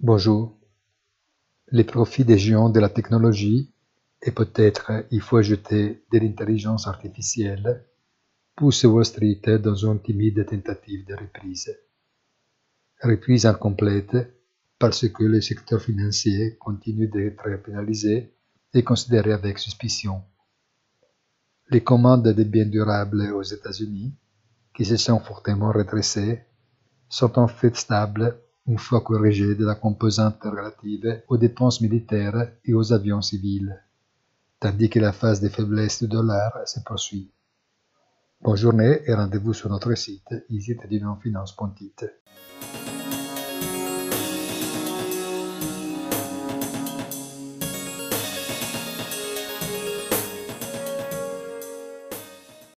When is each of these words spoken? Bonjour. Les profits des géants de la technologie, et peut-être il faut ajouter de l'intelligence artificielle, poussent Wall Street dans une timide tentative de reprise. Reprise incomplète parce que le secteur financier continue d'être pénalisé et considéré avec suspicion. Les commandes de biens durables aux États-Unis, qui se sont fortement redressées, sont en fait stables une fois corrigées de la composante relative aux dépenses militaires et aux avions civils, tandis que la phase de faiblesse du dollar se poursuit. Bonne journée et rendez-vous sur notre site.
Bonjour. 0.00 0.56
Les 1.72 1.82
profits 1.82 2.24
des 2.24 2.38
géants 2.38 2.70
de 2.70 2.78
la 2.78 2.88
technologie, 2.88 3.72
et 4.22 4.30
peut-être 4.30 4.92
il 5.10 5.20
faut 5.20 5.38
ajouter 5.38 6.04
de 6.12 6.18
l'intelligence 6.20 6.86
artificielle, 6.86 7.84
poussent 8.54 8.84
Wall 8.84 9.04
Street 9.04 9.58
dans 9.58 9.74
une 9.74 10.00
timide 10.00 10.46
tentative 10.46 11.04
de 11.04 11.16
reprise. 11.16 11.76
Reprise 13.02 13.44
incomplète 13.44 14.16
parce 14.78 15.08
que 15.08 15.24
le 15.24 15.40
secteur 15.40 15.82
financier 15.82 16.56
continue 16.58 17.08
d'être 17.08 17.60
pénalisé 17.64 18.32
et 18.74 18.84
considéré 18.84 19.32
avec 19.32 19.58
suspicion. 19.58 20.22
Les 21.70 21.82
commandes 21.82 22.28
de 22.28 22.44
biens 22.44 22.66
durables 22.66 23.32
aux 23.32 23.42
États-Unis, 23.42 24.14
qui 24.76 24.84
se 24.84 24.96
sont 24.96 25.18
fortement 25.18 25.72
redressées, 25.72 26.44
sont 27.08 27.36
en 27.36 27.48
fait 27.48 27.74
stables 27.74 28.40
une 28.68 28.78
fois 28.78 29.00
corrigées 29.00 29.54
de 29.54 29.64
la 29.64 29.74
composante 29.74 30.42
relative 30.44 31.22
aux 31.28 31.38
dépenses 31.38 31.80
militaires 31.80 32.52
et 32.66 32.74
aux 32.74 32.92
avions 32.92 33.22
civils, 33.22 33.82
tandis 34.60 34.90
que 34.90 35.00
la 35.00 35.12
phase 35.12 35.40
de 35.40 35.48
faiblesse 35.48 36.02
du 36.02 36.08
dollar 36.08 36.52
se 36.66 36.80
poursuit. 36.80 37.30
Bonne 38.42 38.56
journée 38.56 39.00
et 39.06 39.14
rendez-vous 39.14 39.54
sur 39.54 39.70
notre 39.70 39.94
site. 39.94 40.28